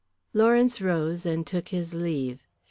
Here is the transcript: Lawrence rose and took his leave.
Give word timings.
Lawrence 0.33 0.81
rose 0.81 1.27
and 1.27 1.45
took 1.45 1.67
his 1.69 1.93
leave. 1.93 2.41